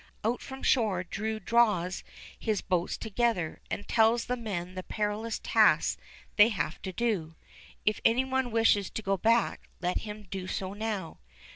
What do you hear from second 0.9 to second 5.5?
Drew draws his boats together, and tells the men the perilous